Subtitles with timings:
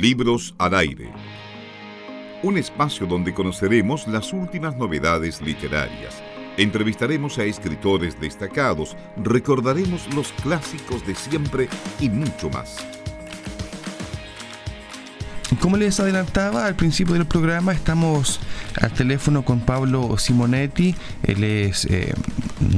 [0.00, 1.10] Libros al aire.
[2.44, 6.22] Un espacio donde conoceremos las últimas novedades literarias.
[6.56, 12.76] Entrevistaremos a escritores destacados, recordaremos los clásicos de siempre y mucho más.
[15.60, 18.38] Como les adelantaba al principio del programa, estamos
[18.80, 20.94] al teléfono con Pablo Simonetti.
[21.24, 22.14] Él es, eh,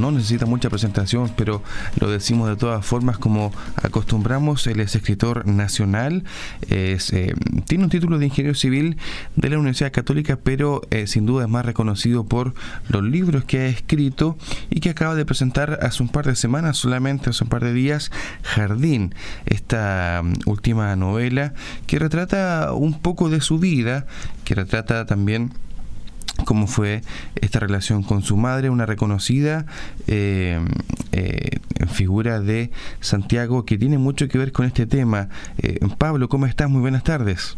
[0.01, 1.63] no necesita mucha presentación, pero
[1.99, 4.67] lo decimos de todas formas como acostumbramos.
[4.67, 6.25] Él es escritor nacional,
[6.69, 7.35] es, eh,
[7.67, 8.97] tiene un título de ingeniero civil
[9.37, 12.55] de la Universidad Católica, pero eh, sin duda es más reconocido por
[12.89, 14.37] los libros que ha escrito
[14.71, 17.73] y que acaba de presentar hace un par de semanas, solamente hace un par de
[17.73, 18.11] días,
[18.43, 19.15] Jardín,
[19.47, 21.55] esta mm, última novela
[21.87, 24.07] que retrata un poco de su vida,
[24.45, 25.53] que retrata también
[26.45, 27.03] cómo fue
[27.41, 29.67] esta relación con su madre, una reconocida
[30.07, 30.61] eh,
[31.13, 31.59] eh,
[31.89, 35.29] figura de Santiago que tiene mucho que ver con este tema.
[35.63, 36.69] Eh, Pablo, ¿cómo estás?
[36.71, 37.57] Muy buenas tardes.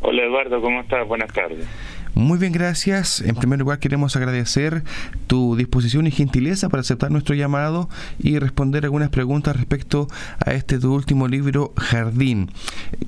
[0.00, 1.06] Hola Eduardo, ¿cómo estás?
[1.06, 1.66] Buenas tardes.
[2.14, 3.22] Muy bien, gracias.
[3.22, 4.82] En primer lugar, queremos agradecer
[5.28, 10.08] tu disposición y gentileza para aceptar nuestro llamado y responder algunas preguntas respecto
[10.44, 12.50] a este tu último libro, Jardín.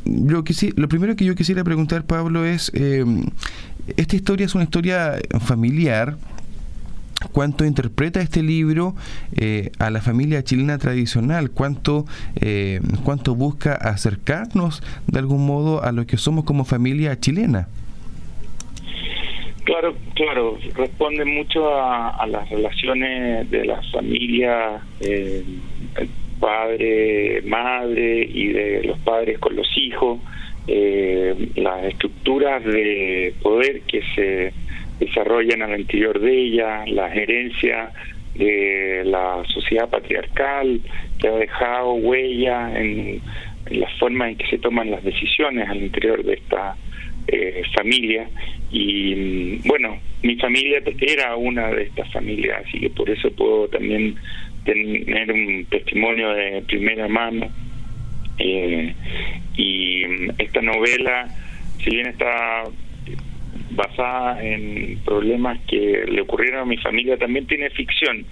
[0.07, 3.05] Lo, que sí, lo primero que yo quisiera preguntar, Pablo, es, eh,
[3.97, 6.17] esta historia es una historia familiar,
[7.33, 8.95] cuánto interpreta este libro
[9.37, 12.05] eh, a la familia chilena tradicional, cuánto,
[12.41, 17.69] eh, cuánto busca acercarnos de algún modo a lo que somos como familia chilena.
[19.65, 25.43] Claro, claro, responde mucho a, las relaciones de la familia, eh,
[26.39, 30.21] padre, madre y de los padres con los hijos,
[30.67, 34.53] eh, las estructuras de poder que se
[34.99, 37.91] desarrollan al interior de ella, la gerencia
[38.35, 40.81] de la sociedad patriarcal
[41.19, 43.21] que ha dejado huella en,
[43.67, 46.77] en la forma en que se toman las decisiones al interior de esta
[47.27, 48.29] eh, familia
[48.71, 53.69] y mm, bueno, mi familia era una de estas familias, así que por eso puedo
[53.69, 54.17] también
[54.65, 57.49] tener un testimonio de primera mano.
[58.39, 58.95] Eh,
[59.57, 60.03] y
[60.39, 61.29] esta novela,
[61.83, 62.65] si bien está
[63.75, 68.25] basada en problemas que le ocurrieron a mi familia, también tiene ficción.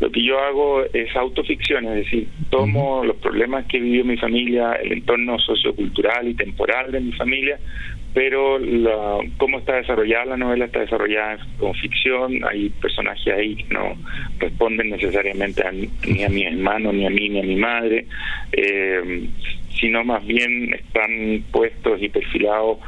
[0.00, 4.72] Lo que yo hago es autoficción, es decir, tomo los problemas que vivió mi familia,
[4.74, 7.58] el entorno sociocultural y temporal de mi familia,
[8.12, 13.74] pero la, cómo está desarrollada la novela está desarrollada como ficción, hay personajes ahí que
[13.74, 13.94] no
[14.38, 15.62] responden necesariamente
[16.08, 18.06] ni a mi hermano, ni a mí, ni a mi madre,
[18.52, 19.28] eh,
[19.78, 22.78] sino más bien están puestos y perfilados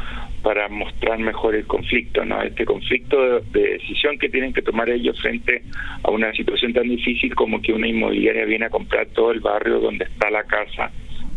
[0.42, 2.42] para mostrar mejor el conflicto, ¿no?
[2.42, 5.62] Este conflicto de, decisión que tienen que tomar ellos frente
[6.02, 9.80] a una situación tan difícil como que una inmobiliaria viene a comprar todo el barrio
[9.80, 10.90] donde está la casa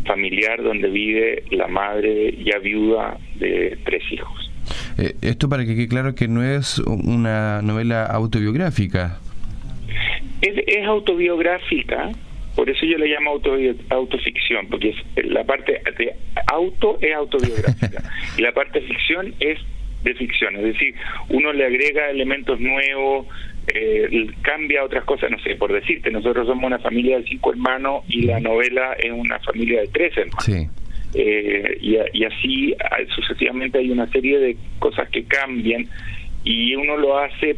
[0.06, 4.50] familiar donde vive la madre ya viuda de tres hijos.
[4.98, 9.18] Eh, esto para que quede claro que no es una novela autobiográfica.
[10.40, 12.10] Es, autobiográfica,
[12.56, 13.54] por eso yo le llamo auto,
[13.90, 16.14] autoficción, porque la parte de
[16.46, 18.02] auto es autobiográfica.
[18.38, 19.58] Y la parte de ficción es
[20.02, 20.94] de ficción, es decir,
[21.30, 23.26] uno le agrega elementos nuevos,
[23.74, 28.04] eh, cambia otras cosas, no sé, por decirte, nosotros somos una familia de cinco hermanos
[28.08, 30.70] y la novela es una familia de tres hermanos.
[31.14, 32.74] Eh, y, así
[33.14, 35.86] sucesivamente hay una serie de cosas que cambian
[36.44, 37.56] y uno lo hace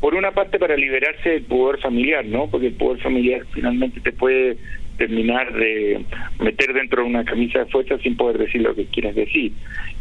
[0.00, 2.48] por una parte para liberarse del poder familiar, ¿no?
[2.50, 4.56] Porque el poder familiar finalmente te puede
[4.96, 6.04] terminar de
[6.40, 9.52] meter dentro de una camisa de fuerza sin poder decir lo que quieres decir.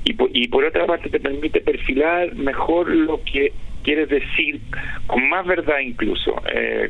[0.04, 4.59] Y y por otra parte te permite perfilar mejor lo que quieres decir
[5.08, 6.42] con más verdad incluso.
[6.54, 6.90] Eh,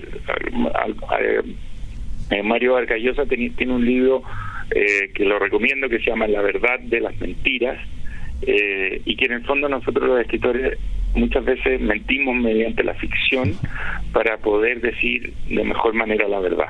[2.31, 4.23] eh, Mario Arcayosa tiene, tiene un libro
[4.71, 7.79] eh, que lo recomiendo que se llama La verdad de las mentiras
[8.41, 10.77] y que en el fondo nosotros los escritores
[11.15, 13.55] muchas veces mentimos mediante la ficción
[14.13, 16.67] para poder decir de mejor manera la verdad.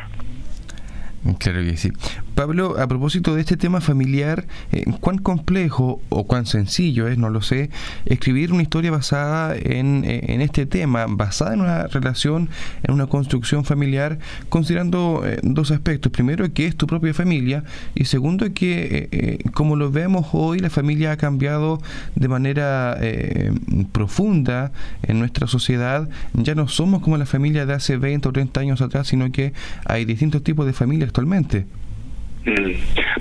[2.35, 7.29] Pablo, a propósito de este tema familiar, eh, ¿cuán complejo o cuán sencillo es, no
[7.29, 7.69] lo sé,
[8.05, 12.49] escribir una historia basada en, eh, en este tema, basada en una relación,
[12.83, 16.11] en una construcción familiar, considerando eh, dos aspectos.
[16.11, 17.63] Primero, que es tu propia familia
[17.95, 21.81] y segundo, que como lo vemos hoy, la familia ha cambiado
[22.15, 22.97] de manera
[23.91, 24.71] profunda
[25.03, 26.09] en nuestra sociedad.
[26.33, 29.53] Ya no somos como la familia de hace 20 o 30 años atrás, sino que
[29.85, 31.65] hay distintos tipos de familias actualmente.
[32.49, 32.73] Mm.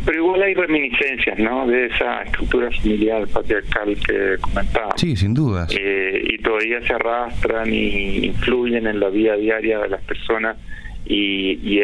[0.04, 1.66] Pero igual hay reminiscencias, ¿no?
[1.66, 4.90] De esa estructura familiar patriarcal que comentaba.
[4.96, 5.66] Sí, sin duda.
[5.70, 10.56] Eh, y todavía se arrastran y influyen en la vida diaria de las personas
[11.10, 11.80] y,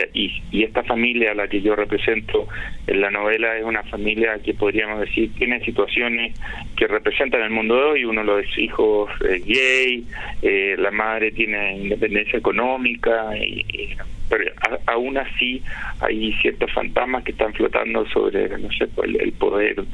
[0.53, 2.47] y, esta familia a la que yo represento
[2.87, 6.38] en la novela es una familia que podríamos decir tiene situaciones
[6.76, 8.05] que representan el mundo de hoy.
[8.05, 10.05] Uno de los hijos es gay,
[10.43, 13.97] eh, la madre tiene independencia económica, y,
[14.29, 14.44] pero
[14.87, 15.62] aún así
[16.00, 19.85] hay ciertos fantasmas que están flotando sobre, no sé, pues, el, poder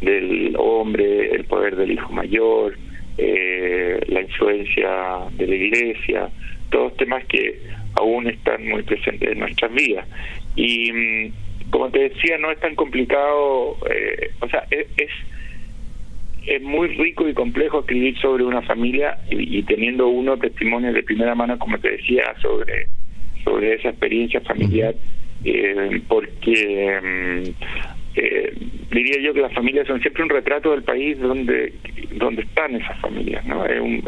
[0.00, 2.76] del hombre, el poder del hijo mayor,
[3.18, 6.28] eh, la influencia de la iglesia,
[6.70, 7.60] todos temas que
[7.96, 10.06] aún están muy presentes en nuestras vidas.
[10.54, 11.32] Y mm,
[11.70, 17.34] como te decía, no es tan complicado, eh, o sea, es, es, muy rico y
[17.34, 22.22] complejo escribir sobre una familia y, teniendo uno testimonio de primera mano, como te decía,
[22.40, 22.86] sobre,
[23.42, 24.94] sobre esa experiencia familiar,
[25.44, 27.64] eh, porque mm,
[28.14, 28.52] eh,
[28.90, 31.74] diría yo que las familias son siempre un retrato del país donde
[32.12, 34.02] donde están esas familias no es un,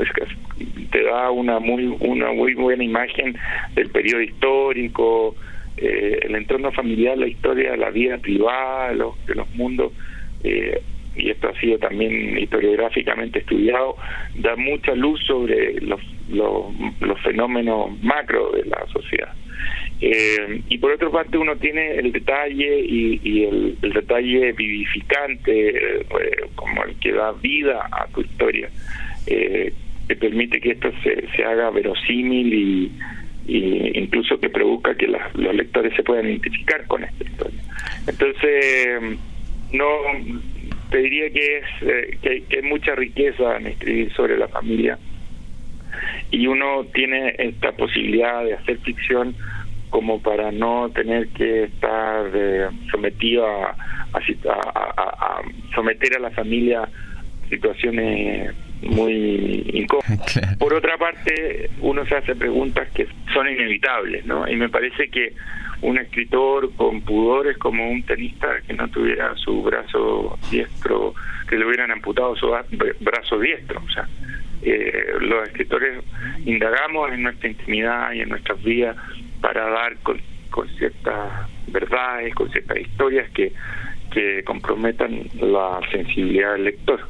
[0.90, 3.36] te da una muy una muy buena imagen
[3.74, 5.34] del periodo histórico
[5.76, 9.92] eh, el entorno familiar la historia la vida privada los, de los mundos
[10.44, 10.80] eh,
[11.16, 13.96] y esto ha sido también historiográficamente estudiado
[14.36, 19.34] da mucha luz sobre los, los fenómenos macro de la sociedad.
[20.00, 26.04] Eh, y por otra parte uno tiene el detalle y, el, detalle vivificante,
[26.54, 28.70] como el que da vida a tu historia,
[30.08, 32.92] que permite que esto se, se haga verosímil y,
[33.94, 37.60] incluso que produzca que los lectores se puedan identificar con esta historia.
[38.06, 39.18] Entonces,
[39.72, 39.86] no
[40.90, 44.98] te diría que es que hay mucha riqueza en escribir sobre la familia
[46.30, 49.34] y uno tiene esta posibilidad de hacer ficción
[49.90, 53.74] como para no tener que estar eh, sometido a,
[54.12, 55.42] a,
[55.74, 60.40] someter a la familia a situaciones muy incómodas.
[60.58, 64.48] Por otra parte, uno se hace preguntas que son inevitables, ¿no?
[64.48, 65.32] Y me parece que
[65.80, 71.14] un escritor con pudores como un tenista que no tuviera su brazo diestro,
[71.48, 72.48] que le hubieran amputado su
[73.00, 74.08] brazo diestro, o sea,
[74.62, 76.02] eh, los escritores
[76.44, 78.96] indagamos en nuestra intimidad y en nuestras vidas
[79.40, 80.20] para dar con,
[80.76, 83.52] ciertas verdades, con ciertas historias que,
[84.12, 87.00] que comprometan la sensibilidad del lector.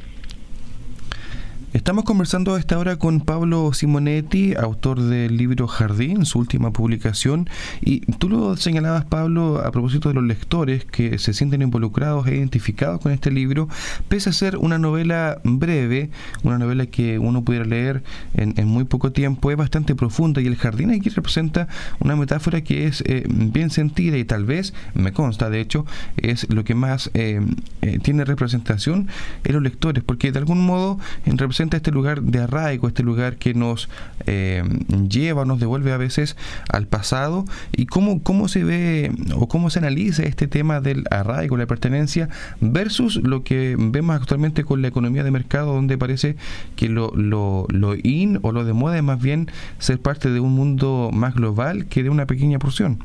[1.71, 7.47] Estamos conversando a esta hora con Pablo Simonetti, autor del libro Jardín, su última publicación.
[7.79, 12.35] Y tú lo señalabas, Pablo, a propósito de los lectores que se sienten involucrados e
[12.35, 13.69] identificados con este libro,
[14.07, 16.09] pese a ser una novela breve,
[16.41, 18.01] una novela que uno pudiera leer
[18.33, 20.41] en, muy poco tiempo, es bastante profunda.
[20.41, 21.67] Y el jardín aquí representa
[21.99, 25.85] una metáfora que es eh, bien sentida y tal vez, me consta de hecho,
[26.17, 27.41] es lo que más eh,
[27.83, 29.07] eh, tiene representación
[29.43, 33.37] en los lectores, porque de algún modo en representación este lugar de arraigo, este lugar
[33.37, 33.89] que nos
[34.25, 34.63] eh,
[35.07, 36.37] lleva, nos devuelve a veces
[36.71, 37.45] al pasado.
[37.75, 42.29] Y cómo, cómo se ve o cómo se analiza este tema del arraigo, la pertenencia
[42.61, 46.35] versus lo que vemos actualmente con la economía de mercado donde parece
[46.75, 49.47] que lo, lo, lo in o lo de moda es más bien
[49.77, 52.99] ser parte de un mundo más global que de una pequeña porción.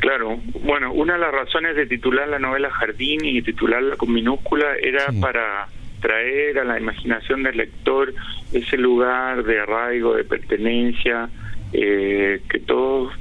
[0.00, 4.66] Claro, bueno, una de las razones de titular la novela Jardín y titularla con minúscula
[4.80, 5.68] era para
[6.00, 8.14] traer a la imaginación del lector
[8.52, 11.28] ese lugar de arraigo, de pertenencia,
[11.72, 13.12] eh, que todos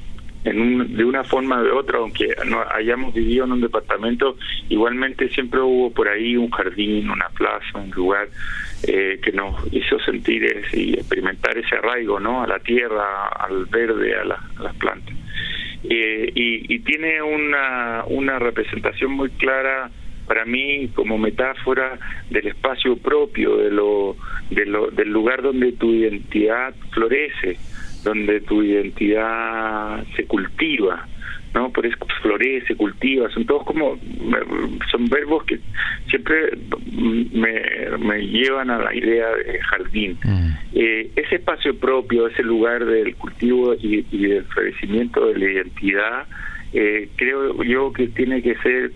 [0.43, 4.37] en de una forma o de otra, aunque no hayamos vivido en un departamento,
[4.69, 8.29] igualmente siempre hubo por ahí un jardín, una plaza, un lugar
[8.87, 12.43] eh, que nos hizo sentir y experimentar ese arraigo ¿no?
[12.43, 15.15] a la tierra, al verde, a, las plantas.
[15.83, 19.89] Eh, y, y, tiene una, una representación muy clara
[20.27, 21.97] para mí como metáfora
[22.29, 24.15] del espacio propio, de lo,
[24.49, 27.57] de lo, del lugar donde tu identidad florece,
[28.03, 31.07] donde tu identidad se cultiva,
[31.53, 31.71] ¿no?
[31.71, 33.97] Por eso florece, cultiva, son todos como,
[34.91, 35.59] son verbos que
[36.09, 36.57] siempre
[37.31, 40.17] me, me llevan a la idea de jardín.
[40.23, 40.49] Mm.
[40.73, 46.27] Eh, ese espacio propio, ese lugar del cultivo y, del florecimiento de la identidad,
[46.73, 48.91] eh, creo yo que tiene que ser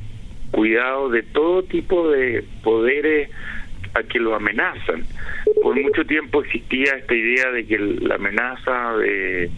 [0.52, 3.30] cuidado de todo tipo de poderes
[3.94, 5.04] a que lo amenazan.
[5.62, 9.50] Por mucho tiempo existía esta idea de que la amenaza de,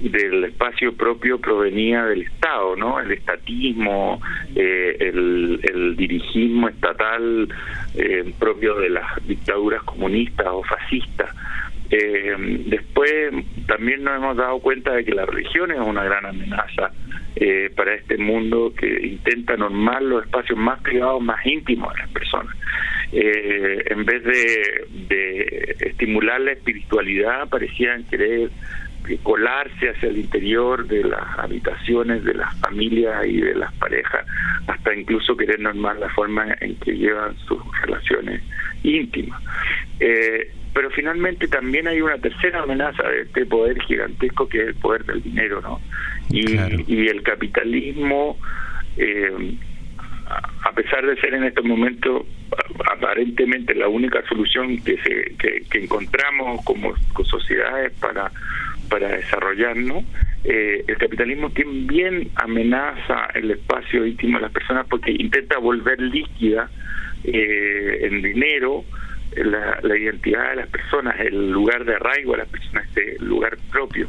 [0.00, 3.00] del espacio propio provenía del Estado, ¿no?
[3.00, 4.20] El estatismo,
[4.54, 7.48] eh, el, el, dirigismo estatal
[7.94, 11.34] eh, propio de las dictaduras comunistas o fascistas.
[11.90, 13.32] Eh, después
[13.66, 16.92] también nos hemos dado cuenta de que la religión es una gran amenaza
[17.42, 22.10] eh, para este mundo que intenta normar los espacios más privados, más íntimos de las
[22.10, 22.54] personas.
[23.12, 28.50] Eh, en vez de, estimular la espiritualidad, parecían querer
[29.22, 34.26] colarse hacia el interior de las habitaciones de las familias y de las parejas,
[34.66, 38.42] hasta incluso querer normar la forma en que llevan sus relaciones
[38.82, 39.40] íntimas.
[39.98, 44.74] Eh, pero finalmente también hay una tercera amenaza de este poder gigantesco que es el
[44.74, 45.80] poder del dinero, ¿no?
[46.30, 46.56] Y,
[46.86, 48.38] y el capitalismo,
[48.96, 49.56] eh,
[50.64, 52.24] a pesar de ser en estos momentos
[52.92, 55.34] aparentemente la única solución que, se,
[55.70, 56.94] que, encontramos como,
[57.24, 58.30] sociedades para,
[58.88, 60.04] para desarrollarnos,
[60.44, 66.70] eh, el capitalismo también amenaza el espacio íntimo de las personas porque intenta volver líquida
[67.24, 68.84] eh, en dinero
[69.36, 73.56] la, la, identidad de las personas, el lugar de arraigo de las personas, este lugar
[73.70, 74.08] propio.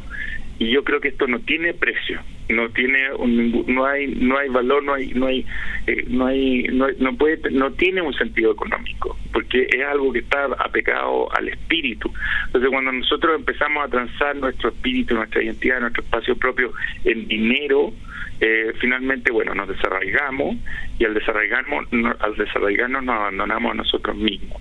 [0.62, 2.20] Y yo creo que esto no tiene precio
[2.52, 5.44] no tiene un, no hay no hay valor no hay no hay
[5.86, 10.44] eh, no hay no, puede no tiene un sentido económico porque es algo que está
[10.58, 12.12] apegado al espíritu.
[12.46, 16.72] Entonces cuando nosotros empezamos a transar nuestro espíritu nuestra identidad nuestro espacio propio
[17.04, 17.92] en dinero
[18.40, 20.56] eh, finalmente bueno nos desarraigamos
[20.98, 21.86] y al desarraigarnos
[22.20, 24.60] al desarraigarnos nos abandonamos a nosotros mismos.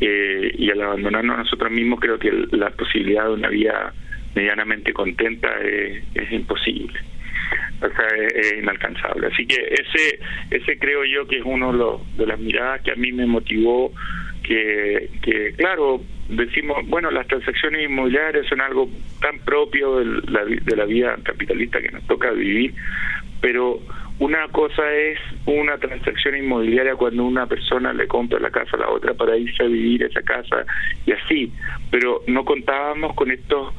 [0.00, 3.92] Eh, y al abandonarnos a nosotros mismos creo que la posibilidad de una vida
[4.38, 6.98] medianamente contenta es imposible
[7.80, 9.28] o sea, es, inalcanzable.
[9.28, 10.18] Así que ese,
[10.50, 13.92] ese creo yo que es uno de, las miradas que a mí me motivó,
[14.42, 18.88] que, que claro, decimos, bueno, las transacciones inmobiliarias son algo
[19.20, 22.74] tan propio de la, de la vida capitalista que nos toca vivir,
[23.40, 23.80] pero
[24.18, 28.88] una cosa es una transacción inmobiliaria cuando una persona le compra la casa a la
[28.90, 30.64] otra para irse a vivir esa casa
[31.06, 31.52] y así,
[31.90, 33.72] pero no contábamos con estos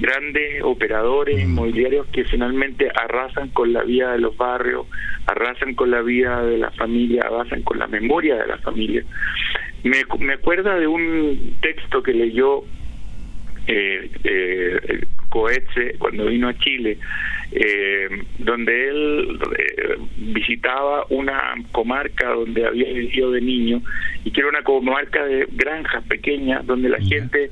[0.00, 4.86] grandes operadores inmobiliarios que finalmente arrasan con la vida de los barrios,
[5.26, 9.04] arrasan con la vida de la familia, arrasan con la memoria de la familia.
[9.82, 12.64] Me, me acuerda de un texto que leyó
[13.66, 16.96] eh, eh, Coetze cuando vino a Chile,
[17.50, 18.08] eh,
[18.38, 23.82] donde él eh, visitaba una comarca donde había vivido de niño
[24.24, 27.50] y que era una comarca de granjas pequeñas donde la gente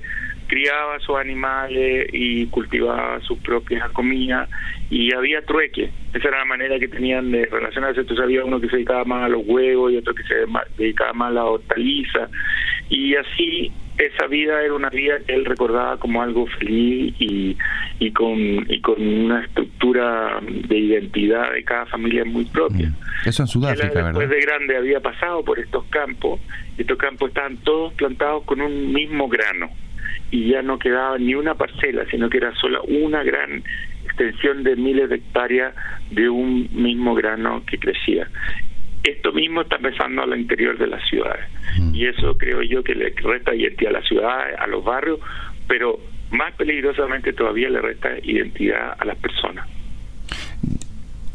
[0.53, 4.51] criaba sus animales y cultivaba sus propias comidas
[4.91, 5.89] y había trueque.
[6.13, 8.01] Esa era la manera que tenían de relacionarse.
[8.01, 10.35] Entonces había uno que se dedicaba más a los huevos y otro que se
[10.77, 12.29] dedicaba más a la hortaliza.
[12.91, 17.57] Y así esa vida era una vida que él recordaba como algo feliz y,
[17.99, 22.91] y, con, y con una estructura de identidad de cada familia muy propia.
[22.91, 23.29] Mm.
[23.29, 26.41] Eso en Sudáfrica, después de grande había pasado por estos campos.
[26.77, 29.71] Estos campos estaban todos plantados con un mismo grano
[30.33, 33.63] y ya no quedaba ni una parcela, sino que era solo una gran
[34.03, 35.75] extensión de miles de hectáreas
[36.11, 38.27] de un mismo grano que crecía.
[39.05, 41.45] Esto mismo está empezando al interior de las ciudades
[41.79, 41.95] mm.
[41.95, 45.21] y eso creo yo que le resta identidad a las ciudades, a los barrios,
[45.69, 49.69] pero más peligrosamente todavía le resta identidad a las personas.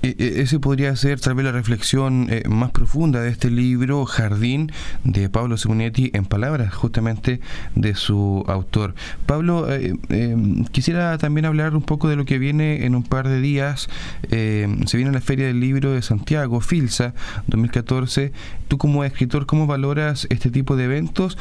[0.07, 4.05] E, e, ese podría ser tal vez la reflexión eh, más profunda de este libro,
[4.05, 4.71] Jardín,
[5.03, 7.41] de Pablo Simonetti, en palabras justamente
[7.75, 8.95] de su autor.
[9.25, 13.27] Pablo, eh, em, quisiera también hablar un poco de lo que viene en un par
[13.27, 13.89] de días.
[14.31, 17.13] Em, se viene la Feria del Libro de Santiago, FILSA
[17.47, 18.31] 2014.
[18.69, 21.37] Tú como escritor, ¿cómo valoras este tipo de eventos?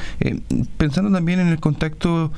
[0.76, 2.32] Pensando también en el contacto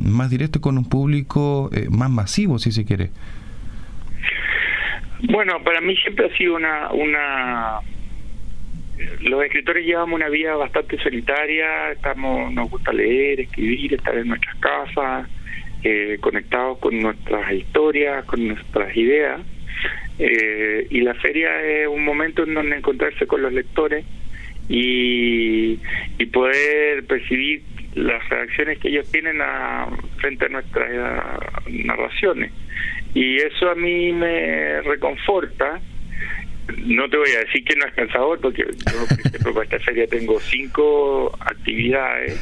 [0.00, 3.10] más directo con un público eh, más masivo, si se quiere.
[5.22, 7.80] Bueno, para mí siempre ha sido una, una
[9.20, 14.56] los escritores llevamos una vida bastante solitaria, estamos, nos gusta leer, escribir, estar en nuestras
[14.56, 15.28] casas,
[15.84, 19.40] eh, conectados con nuestras historias, con nuestras ideas.
[20.18, 24.04] Eh, y la feria es un momento en donde encontrarse con los lectores
[24.68, 25.78] y,
[26.18, 27.62] y poder percibir
[27.94, 30.90] las reacciones que ellos tienen a, frente a nuestras
[31.68, 32.52] narraciones.
[33.14, 35.80] Y eso a mí me reconforta.
[36.84, 39.78] No te voy a decir que no es cansador, porque yo, por ejemplo, para esta
[39.80, 42.38] feria tengo cinco actividades.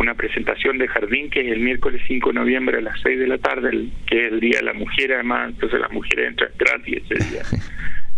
[0.00, 3.26] Una presentación de jardín que es el miércoles 5 de noviembre a las 6 de
[3.26, 7.02] la tarde, que es el Día de la Mujer, además, entonces las mujeres entran gratis
[7.08, 7.42] ese día.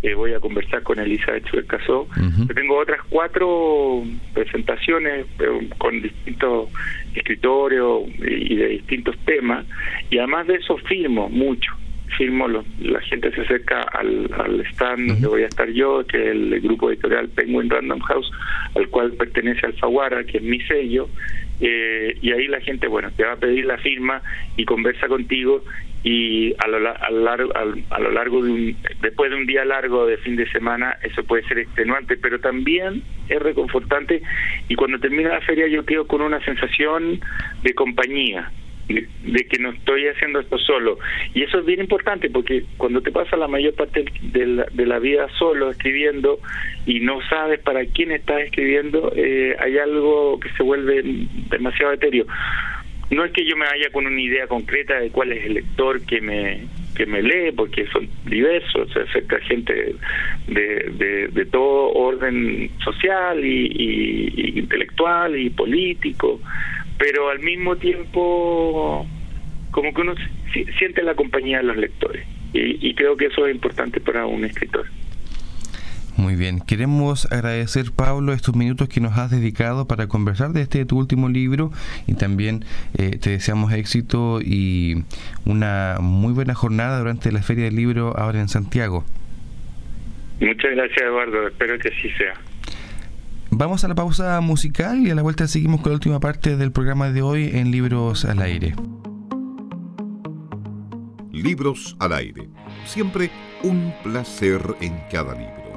[0.03, 2.09] Eh, voy a conversar con Elisa de Chuel Casó.
[2.55, 4.03] tengo otras cuatro
[4.33, 6.71] presentaciones eh, con distintos
[7.15, 9.67] escritorios y de distintos temas,
[10.11, 11.80] y además de eso firmo mucho
[12.11, 16.29] firmo, la gente se acerca al, al stand donde voy a estar yo, que es
[16.31, 18.31] el grupo editorial Penguin Random House,
[18.75, 21.09] al cual pertenece Alfaguara, que es mi sello,
[21.61, 24.23] eh, y ahí la gente, bueno, te va a pedir la firma
[24.57, 25.63] y conversa contigo
[26.03, 27.53] y a lo, a largo,
[27.91, 31.23] a, lo largo de un, después de un día largo de fin de semana, eso
[31.25, 34.23] puede ser extenuante, pero también es reconfortante
[34.69, 37.21] y cuando termina la feria yo quedo con una sensación
[37.63, 38.51] de compañía
[38.95, 40.99] de, que no estoy haciendo esto solo.
[41.35, 44.87] Y eso es bien importante porque cuando te pasa la mayor parte de la, de
[44.87, 46.39] la vida solo escribiendo
[46.87, 51.03] y no sabes para quién estás escribiendo, eh, hay algo que se vuelve
[51.51, 52.27] demasiado etéreo.
[53.11, 56.05] No es que yo me vaya con una idea concreta de cuál es el lector
[56.07, 56.61] que me
[56.97, 59.95] que me lee, porque son diversos, se acerca gente
[60.49, 66.41] de, de, todo orden social y intelectual y político,
[67.01, 69.07] pero al mismo tiempo
[69.71, 70.15] como que uno
[70.79, 74.85] siente la compañía de los lectores y, creo que eso es importante para un escritor.
[76.17, 80.85] Muy bien, queremos agradecer Pablo estos minutos que nos has dedicado para conversar de este
[80.85, 81.71] tu último libro
[82.07, 82.65] y también
[82.99, 85.05] eh, te deseamos éxito y
[85.47, 89.05] una muy buena jornada durante la Feria del Libro ahora en Santiago.
[90.41, 92.35] Muchas gracias Eduardo, espero que así sea.
[93.53, 96.71] Vamos a la pausa musical y a la vuelta seguimos con la última parte del
[96.71, 98.77] programa de hoy en Libros al Aire.
[101.33, 102.49] Libros al Aire.
[102.87, 103.31] Siempre
[103.65, 105.70] un placer en cada libro.